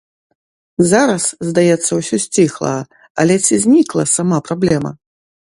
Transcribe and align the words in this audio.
Зараз, 0.91 1.23
здаецца, 1.49 1.85
усё 1.99 2.15
сціхла, 2.25 2.73
але 3.25 3.35
ці 3.45 3.55
знікла 3.67 4.03
сама 4.17 4.37
праблема? 4.49 4.91